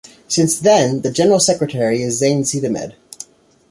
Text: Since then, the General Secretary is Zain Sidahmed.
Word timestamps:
Since 0.27 0.57
then, 0.61 1.01
the 1.01 1.11
General 1.11 1.39
Secretary 1.39 2.01
is 2.01 2.17
Zain 2.17 2.41
Sidahmed. 2.41 2.93